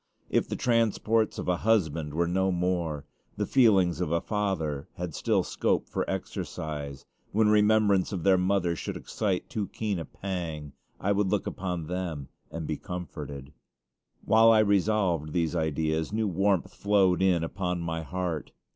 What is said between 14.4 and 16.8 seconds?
I revolved these ideas, new warmth